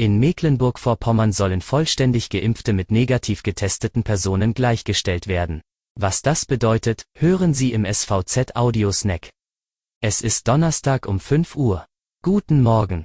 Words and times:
In 0.00 0.18
Mecklenburg-Vorpommern 0.18 1.30
sollen 1.30 1.60
vollständig 1.60 2.30
geimpfte 2.30 2.72
mit 2.72 2.90
negativ 2.90 3.42
getesteten 3.42 4.02
Personen 4.02 4.54
gleichgestellt 4.54 5.26
werden. 5.26 5.60
Was 5.94 6.22
das 6.22 6.46
bedeutet, 6.46 7.04
hören 7.18 7.52
Sie 7.52 7.74
im 7.74 7.84
SVZ 7.84 8.56
Audio 8.56 8.92
Snack. 8.92 9.28
Es 10.02 10.22
ist 10.22 10.48
Donnerstag 10.48 11.06
um 11.06 11.20
5 11.20 11.54
Uhr. 11.54 11.84
Guten 12.22 12.62
Morgen. 12.62 13.04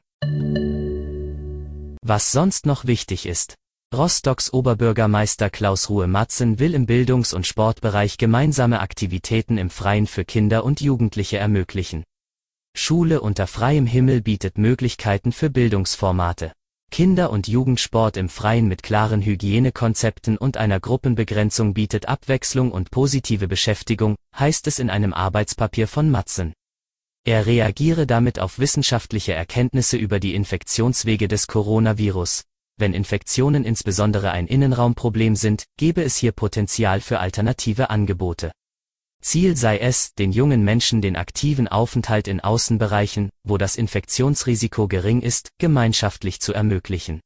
Was 2.02 2.32
sonst 2.32 2.66
noch 2.66 2.86
wichtig 2.86 3.26
ist. 3.26 3.56
Rostocks 3.94 4.54
Oberbürgermeister 4.54 5.50
Klaus 5.50 5.90
Ruhe 5.90 6.08
Matzen 6.08 6.60
will 6.60 6.74
im 6.74 6.86
Bildungs- 6.86 7.34
und 7.34 7.46
Sportbereich 7.46 8.18
gemeinsame 8.18 8.80
Aktivitäten 8.80 9.58
im 9.58 9.70
Freien 9.70 10.08
für 10.08 10.24
Kinder 10.24 10.64
und 10.64 10.80
Jugendliche 10.80 11.40
ermöglichen. 11.40 12.06
Schule 12.74 13.20
unter 13.20 13.48
freiem 13.48 13.86
Himmel 13.86 14.22
bietet 14.22 14.58
Möglichkeiten 14.58 15.34
für 15.34 15.50
Bildungsformate. 15.50 16.54
Kinder- 16.96 17.30
und 17.30 17.48
Jugendsport 17.50 18.16
im 18.16 18.30
Freien 18.30 18.68
mit 18.68 18.82
klaren 18.82 19.22
Hygienekonzepten 19.22 20.38
und 20.38 20.56
einer 20.56 20.80
Gruppenbegrenzung 20.80 21.74
bietet 21.74 22.08
Abwechslung 22.08 22.72
und 22.72 22.90
positive 22.90 23.50
Beschäftigung, 23.50 24.16
heißt 24.40 24.66
es 24.68 24.80
in 24.80 24.90
einem 24.90 25.14
Arbeitspapier 25.14 25.90
von 25.90 26.10
Matzen. 26.10 26.54
Er 27.26 27.48
reagiere 27.48 28.08
damit 28.08 28.40
auf 28.40 28.60
wissenschaftliche 28.60 29.34
Erkenntnisse 29.34 29.98
über 29.98 30.20
die 30.20 30.36
Infektionswege 30.36 31.28
des 31.28 31.48
Coronavirus. 31.48 32.44
Wenn 32.78 32.94
Infektionen 32.94 33.66
insbesondere 33.66 34.32
ein 34.32 34.48
Innenraumproblem 34.48 35.36
sind, 35.36 35.66
gebe 35.78 36.04
es 36.04 36.16
hier 36.16 36.32
Potenzial 36.32 37.02
für 37.02 37.20
alternative 37.20 37.90
Angebote. 37.90 38.52
Ziel 39.22 39.56
sei 39.56 39.80
es, 39.80 40.14
den 40.14 40.32
jungen 40.32 40.64
Menschen 40.64 41.02
den 41.02 41.16
aktiven 41.16 41.68
Aufenthalt 41.68 42.28
in 42.28 42.40
Außenbereichen, 42.40 43.30
wo 43.44 43.58
das 43.58 43.76
Infektionsrisiko 43.76 44.88
gering 44.88 45.22
ist, 45.22 45.50
gemeinschaftlich 45.58 46.40
zu 46.40 46.54
ermöglichen. 46.54 47.22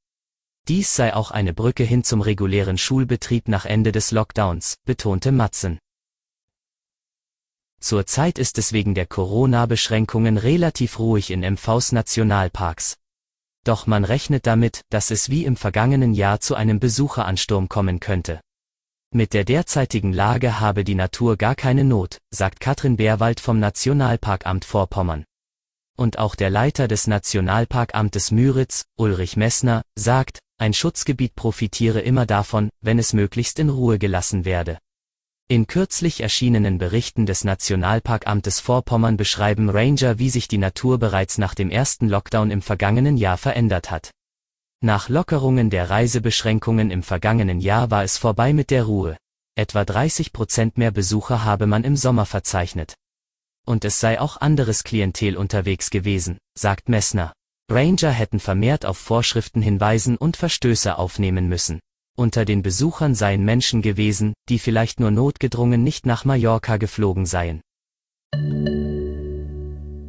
Dies 0.67 0.95
sei 0.95 1.13
auch 1.15 1.31
eine 1.31 1.53
Brücke 1.53 1.83
hin 1.83 2.03
zum 2.03 2.21
regulären 2.21 2.77
Schulbetrieb 2.77 3.47
nach 3.47 3.65
Ende 3.65 3.91
des 3.91 4.11
Lockdowns, 4.11 4.75
betonte 4.85 5.31
Matzen. 5.31 5.79
Zurzeit 7.81 8.37
ist 8.37 8.57
es 8.57 8.73
wegen 8.73 8.93
der 8.93 9.05
Corona-Beschränkungen 9.05 10.37
relativ 10.37 10.99
ruhig 10.99 11.31
in 11.31 11.41
MVs 11.41 11.93
Nationalparks. 11.93 12.97
Doch 13.63 13.87
man 13.87 14.03
rechnet 14.03 14.45
damit, 14.47 14.81
dass 14.89 15.11
es 15.11 15.29
wie 15.29 15.45
im 15.45 15.55
vergangenen 15.55 16.13
Jahr 16.13 16.39
zu 16.39 16.55
einem 16.55 16.79
Besucheransturm 16.79 17.69
kommen 17.69 17.99
könnte. 17.99 18.41
Mit 19.11 19.33
der 19.33 19.43
derzeitigen 19.43 20.13
Lage 20.13 20.59
habe 20.59 20.83
die 20.83 20.93
Natur 20.93 21.35
gar 21.35 21.55
keine 21.55 21.83
Not, 21.83 22.19
sagt 22.29 22.59
Katrin 22.59 22.95
Bärwald 22.95 23.39
vom 23.39 23.59
Nationalparkamt 23.59 24.65
Vorpommern. 24.65 25.25
Und 25.97 26.19
auch 26.19 26.35
der 26.35 26.51
Leiter 26.51 26.87
des 26.87 27.07
Nationalparkamtes 27.07 28.29
Müritz, 28.29 28.85
Ulrich 28.97 29.35
Messner, 29.35 29.81
sagt, 29.95 30.37
ein 30.59 30.73
Schutzgebiet 30.73 31.33
profitiere 31.33 32.01
immer 32.01 32.27
davon, 32.27 32.69
wenn 32.81 32.99
es 32.99 33.13
möglichst 33.13 33.57
in 33.57 33.69
Ruhe 33.69 33.97
gelassen 33.97 34.45
werde. 34.45 34.77
In 35.47 35.65
kürzlich 35.65 36.21
erschienenen 36.21 36.77
Berichten 36.77 37.25
des 37.25 37.43
Nationalparkamtes 37.43 38.59
Vorpommern 38.59 39.17
beschreiben 39.17 39.71
Ranger, 39.71 40.19
wie 40.19 40.29
sich 40.29 40.47
die 40.47 40.59
Natur 40.59 40.99
bereits 40.99 41.39
nach 41.39 41.55
dem 41.55 41.71
ersten 41.71 42.09
Lockdown 42.09 42.51
im 42.51 42.61
vergangenen 42.61 43.17
Jahr 43.17 43.37
verändert 43.37 43.89
hat. 43.89 44.11
Nach 44.81 45.09
Lockerungen 45.09 45.69
der 45.69 45.89
Reisebeschränkungen 45.89 46.89
im 46.89 47.03
vergangenen 47.03 47.59
Jahr 47.59 47.91
war 47.91 48.05
es 48.05 48.17
vorbei 48.17 48.53
mit 48.53 48.71
der 48.71 48.83
Ruhe. 48.83 49.17
Etwa 49.55 49.83
30 49.83 50.31
Prozent 50.31 50.77
mehr 50.77 50.91
Besucher 50.91 51.43
habe 51.43 51.67
man 51.67 51.83
im 51.83 51.97
Sommer 51.97 52.25
verzeichnet. 52.25 52.93
Und 53.65 53.83
es 53.83 53.99
sei 53.99 54.21
auch 54.21 54.37
anderes 54.37 54.85
Klientel 54.85 55.35
unterwegs 55.35 55.89
gewesen, 55.89 56.37
sagt 56.57 56.87
Messner. 56.87 57.33
Ranger 57.69 58.11
hätten 58.11 58.39
vermehrt 58.39 58.85
auf 58.85 58.97
Vorschriften 58.97 59.61
hinweisen 59.61 60.15
und 60.15 60.37
Verstöße 60.37 60.97
aufnehmen 60.97 61.49
müssen. 61.49 61.81
Unter 62.17 62.45
den 62.45 62.61
Besuchern 62.61 63.15
seien 63.15 63.43
Menschen 63.43 63.81
gewesen, 63.81 64.33
die 64.47 64.59
vielleicht 64.59 65.01
nur 65.01 65.11
notgedrungen 65.11 65.83
nicht 65.83 66.05
nach 66.05 66.23
Mallorca 66.23 66.77
geflogen 66.77 67.25
seien. 67.25 67.59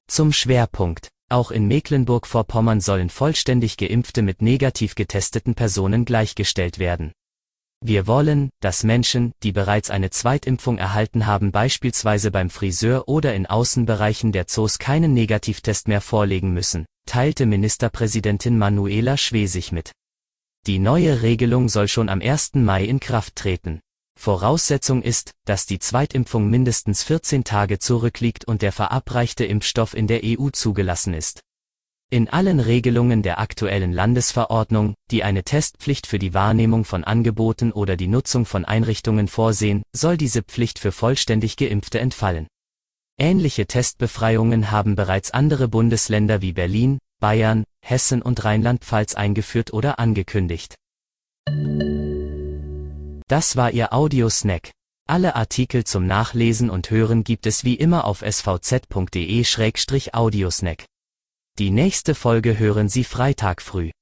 Zum 0.06 0.32
Schwerpunkt. 0.32 1.08
Auch 1.32 1.52
in 1.52 1.68
Mecklenburg-Vorpommern 1.68 2.80
sollen 2.80 3.08
vollständig 3.08 3.76
geimpfte 3.76 4.20
mit 4.20 4.42
negativ 4.42 4.96
getesteten 4.96 5.54
Personen 5.54 6.04
gleichgestellt 6.04 6.80
werden. 6.80 7.12
Wir 7.82 8.08
wollen, 8.08 8.50
dass 8.60 8.82
Menschen, 8.82 9.32
die 9.44 9.52
bereits 9.52 9.90
eine 9.90 10.10
Zweitimpfung 10.10 10.76
erhalten 10.76 11.26
haben, 11.26 11.52
beispielsweise 11.52 12.32
beim 12.32 12.50
Friseur 12.50 13.08
oder 13.08 13.32
in 13.34 13.46
Außenbereichen 13.46 14.32
der 14.32 14.48
Zoos 14.48 14.80
keinen 14.80 15.14
Negativtest 15.14 15.86
mehr 15.86 16.00
vorlegen 16.00 16.52
müssen, 16.52 16.84
teilte 17.06 17.46
Ministerpräsidentin 17.46 18.58
Manuela 18.58 19.16
Schwesig 19.16 19.70
mit. 19.70 19.92
Die 20.66 20.80
neue 20.80 21.22
Regelung 21.22 21.68
soll 21.68 21.86
schon 21.86 22.08
am 22.08 22.20
1. 22.20 22.56
Mai 22.56 22.84
in 22.84 22.98
Kraft 22.98 23.36
treten. 23.36 23.80
Voraussetzung 24.20 25.00
ist, 25.00 25.30
dass 25.46 25.64
die 25.64 25.78
Zweitimpfung 25.78 26.50
mindestens 26.50 27.02
14 27.04 27.42
Tage 27.42 27.78
zurückliegt 27.78 28.44
und 28.44 28.60
der 28.60 28.70
verabreichte 28.70 29.46
Impfstoff 29.46 29.94
in 29.94 30.08
der 30.08 30.20
EU 30.22 30.50
zugelassen 30.50 31.14
ist. 31.14 31.40
In 32.10 32.28
allen 32.28 32.60
Regelungen 32.60 33.22
der 33.22 33.38
aktuellen 33.38 33.94
Landesverordnung, 33.94 34.92
die 35.10 35.24
eine 35.24 35.42
Testpflicht 35.42 36.06
für 36.06 36.18
die 36.18 36.34
Wahrnehmung 36.34 36.84
von 36.84 37.02
Angeboten 37.02 37.72
oder 37.72 37.96
die 37.96 38.08
Nutzung 38.08 38.44
von 38.44 38.66
Einrichtungen 38.66 39.26
vorsehen, 39.26 39.84
soll 39.94 40.18
diese 40.18 40.42
Pflicht 40.42 40.78
für 40.78 40.92
vollständig 40.92 41.56
geimpfte 41.56 41.98
entfallen. 41.98 42.46
Ähnliche 43.18 43.66
Testbefreiungen 43.66 44.70
haben 44.70 44.96
bereits 44.96 45.30
andere 45.30 45.66
Bundesländer 45.66 46.42
wie 46.42 46.52
Berlin, 46.52 46.98
Bayern, 47.20 47.64
Hessen 47.80 48.20
und 48.20 48.44
Rheinland-Pfalz 48.44 49.14
eingeführt 49.14 49.72
oder 49.72 49.98
angekündigt. 49.98 50.74
Das 53.30 53.54
war 53.54 53.70
Ihr 53.70 53.92
Audiosnack. 53.92 54.72
Alle 55.06 55.36
Artikel 55.36 55.84
zum 55.84 56.04
Nachlesen 56.04 56.68
und 56.68 56.90
Hören 56.90 57.22
gibt 57.22 57.46
es 57.46 57.62
wie 57.62 57.76
immer 57.76 58.04
auf 58.04 58.22
svz.de-audiosnack. 58.22 60.84
Die 61.56 61.70
nächste 61.70 62.16
Folge 62.16 62.58
hören 62.58 62.88
Sie 62.88 63.04
Freitag 63.04 63.62
früh. 63.62 63.92